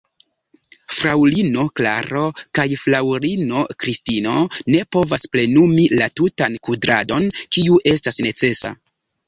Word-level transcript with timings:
Fraŭlino 0.99 1.65
Klaro 1.79 2.23
kaj 2.59 2.65
fraŭlino 2.85 3.61
Kristino 3.85 4.35
ne 4.77 4.83
povas 4.97 5.29
plenumi 5.37 5.87
la 6.03 6.11
tutan 6.23 6.59
kudradon, 6.71 7.31
kiu 7.47 7.81
estas 7.97 8.23
necesa. 8.31 8.77